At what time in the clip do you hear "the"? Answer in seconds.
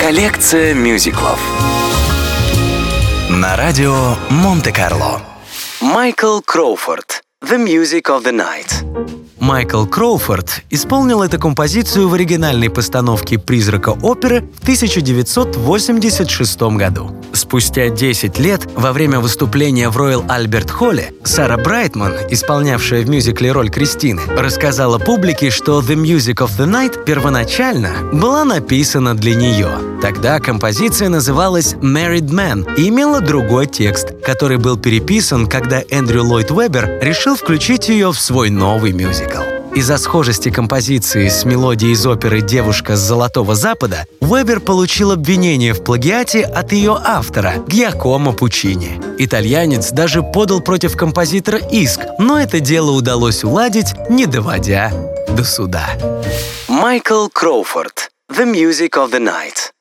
7.44-7.58, 8.24-8.32, 25.80-25.96, 26.58-26.66, 58.32-58.50, 59.12-59.20